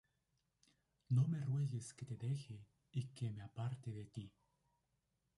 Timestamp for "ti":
4.07-4.33